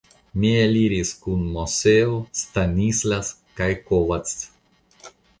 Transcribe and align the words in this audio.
Mi 0.43 0.51
eliris 0.59 1.09
kun 1.25 1.41
Moseo, 1.57 2.15
Stanislas 2.39 3.29
kaj 3.59 3.67
Kovacs. 3.91 4.33